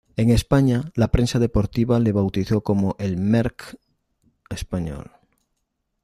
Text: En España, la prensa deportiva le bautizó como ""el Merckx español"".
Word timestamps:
En 0.17 0.31
España, 0.31 0.85
la 0.95 1.09
prensa 1.09 1.37
deportiva 1.37 1.99
le 1.99 2.11
bautizó 2.11 2.61
como 2.61 2.95
""el 2.97 3.17
Merckx 3.17 3.77
español"". 4.49 5.11